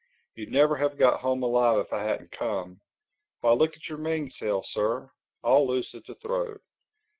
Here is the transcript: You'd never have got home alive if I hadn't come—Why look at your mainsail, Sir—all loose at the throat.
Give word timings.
You'd 0.33 0.49
never 0.51 0.77
have 0.77 0.97
got 0.97 1.19
home 1.19 1.43
alive 1.43 1.77
if 1.77 1.93
I 1.93 2.01
hadn't 2.01 2.31
come—Why 2.31 3.51
look 3.51 3.75
at 3.75 3.87
your 3.87 3.99
mainsail, 3.99 4.63
Sir—all 4.63 5.67
loose 5.67 5.93
at 5.93 6.05
the 6.07 6.15
throat. 6.15 6.63